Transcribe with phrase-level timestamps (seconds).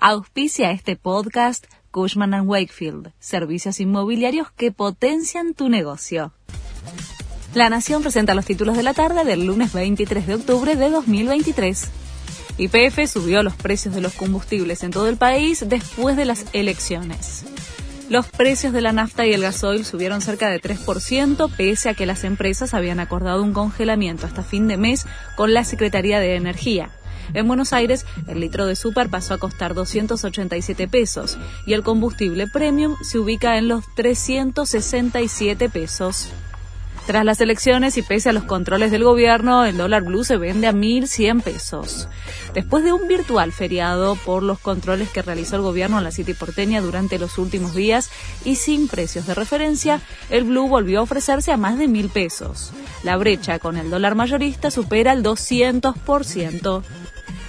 [0.00, 6.32] Auspicia este podcast Cushman⁇ Wakefield, servicios inmobiliarios que potencian tu negocio.
[7.52, 11.90] La Nación presenta los títulos de la tarde del lunes 23 de octubre de 2023.
[12.58, 17.44] YPF subió los precios de los combustibles en todo el país después de las elecciones.
[18.08, 22.06] Los precios de la nafta y el gasoil subieron cerca de 3%, pese a que
[22.06, 26.92] las empresas habían acordado un congelamiento hasta fin de mes con la Secretaría de Energía.
[27.34, 32.46] En Buenos Aires, el litro de super pasó a costar 287 pesos y el combustible
[32.46, 36.30] premium se ubica en los 367 pesos.
[37.08, 40.66] Tras las elecciones y pese a los controles del gobierno, el dólar blue se vende
[40.66, 42.06] a 1.100 pesos.
[42.52, 46.34] Después de un virtual feriado por los controles que realizó el gobierno en la City
[46.34, 48.10] porteña durante los últimos días
[48.44, 52.72] y sin precios de referencia, el blue volvió a ofrecerse a más de 1.000 pesos.
[53.04, 56.82] La brecha con el dólar mayorista supera el 200%.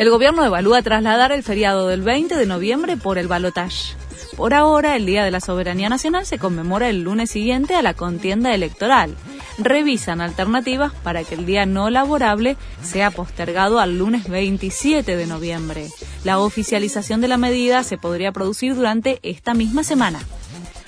[0.00, 3.94] El gobierno evalúa trasladar el feriado del 20 de noviembre por el balotaje.
[4.34, 7.92] Por ahora, el Día de la Soberanía Nacional se conmemora el lunes siguiente a la
[7.92, 9.14] contienda electoral
[9.58, 15.88] revisan alternativas para que el día no laborable sea postergado al lunes 27 de noviembre.
[16.24, 20.20] La oficialización de la medida se podría producir durante esta misma semana.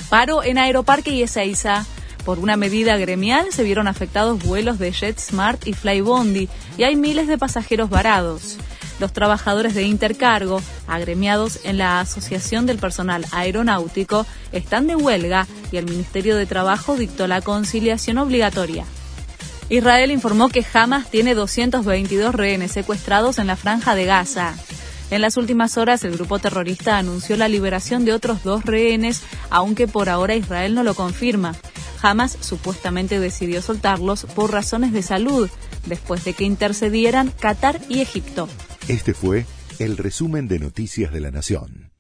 [0.09, 1.85] Paro en Aeroparque y Ezeiza.
[2.25, 7.27] Por una medida gremial se vieron afectados vuelos de JetSmart y Flybondi y hay miles
[7.27, 8.59] de pasajeros varados.
[9.03, 15.79] Los trabajadores de Intercargo, agremiados en la Asociación del Personal Aeronáutico, están de huelga y
[15.79, 18.85] el Ministerio de Trabajo dictó la conciliación obligatoria.
[19.69, 24.55] Israel informó que Hamas tiene 222 rehenes secuestrados en la franja de Gaza.
[25.11, 29.89] En las últimas horas, el grupo terrorista anunció la liberación de otros dos rehenes, aunque
[29.89, 31.57] por ahora Israel no lo confirma.
[32.03, 35.51] Hamas supuestamente decidió soltarlos por razones de salud,
[35.87, 38.49] después de que intercedieran Qatar y Egipto.
[38.89, 39.47] Este fue
[39.79, 41.92] el resumen de Noticias de la Nación.